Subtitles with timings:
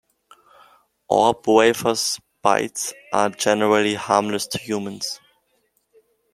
[1.09, 5.19] Orb-weavers' bites are generally harmless to humans.